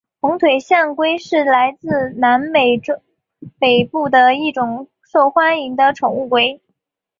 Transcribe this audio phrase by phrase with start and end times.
[0.19, 3.03] 红腿象龟是来自南美洲
[3.59, 6.59] 北部的一种受欢迎的宠物龟。